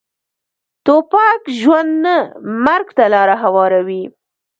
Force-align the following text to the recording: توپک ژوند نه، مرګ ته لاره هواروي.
توپک 0.85 1.41
ژوند 1.59 1.91
نه، 2.05 2.17
مرګ 2.65 2.87
ته 2.97 3.03
لاره 3.13 3.35
هواروي. 3.43 4.03